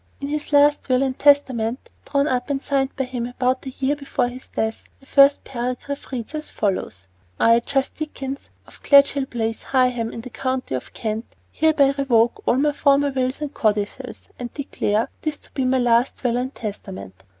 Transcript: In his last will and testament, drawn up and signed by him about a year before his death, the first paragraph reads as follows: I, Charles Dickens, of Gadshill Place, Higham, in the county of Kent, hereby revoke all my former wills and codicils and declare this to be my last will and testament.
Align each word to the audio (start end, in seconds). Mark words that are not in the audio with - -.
In 0.19 0.29
his 0.29 0.51
last 0.51 0.89
will 0.89 1.03
and 1.03 1.19
testament, 1.19 1.91
drawn 2.07 2.27
up 2.27 2.49
and 2.49 2.59
signed 2.59 2.89
by 2.95 3.03
him 3.03 3.27
about 3.27 3.67
a 3.67 3.69
year 3.69 3.95
before 3.95 4.29
his 4.29 4.47
death, 4.47 4.83
the 4.99 5.05
first 5.05 5.43
paragraph 5.43 6.11
reads 6.11 6.33
as 6.33 6.49
follows: 6.49 7.05
I, 7.39 7.59
Charles 7.59 7.91
Dickens, 7.91 8.49
of 8.65 8.81
Gadshill 8.81 9.29
Place, 9.29 9.61
Higham, 9.63 10.09
in 10.11 10.21
the 10.21 10.31
county 10.31 10.73
of 10.73 10.93
Kent, 10.95 11.35
hereby 11.51 11.91
revoke 11.95 12.41
all 12.47 12.55
my 12.57 12.71
former 12.71 13.11
wills 13.11 13.41
and 13.43 13.53
codicils 13.53 14.31
and 14.39 14.51
declare 14.55 15.07
this 15.21 15.37
to 15.37 15.51
be 15.51 15.65
my 15.65 15.77
last 15.77 16.23
will 16.23 16.37
and 16.37 16.55
testament. 16.55 17.23